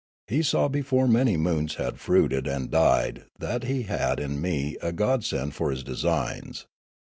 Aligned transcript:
He 0.25 0.41
saw 0.41 0.67
before 0.67 1.05
manj' 1.05 1.37
moons 1.37 1.75
had 1.75 1.99
fruited 1.99 2.47
and 2.47 2.71
died 2.71 3.25
that 3.37 3.65
he 3.65 3.83
had 3.83 4.19
in 4.19 4.41
me 4.41 4.75
a 4.81 4.91
godsend 4.91 5.53
for 5.53 5.69
his 5.69 5.83
designs. 5.83 6.65